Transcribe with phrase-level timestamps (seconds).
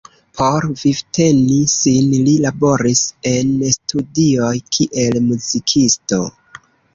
[0.37, 3.01] Por vivteni sin li laboris
[3.33, 6.23] en studioj kiel muzikisto.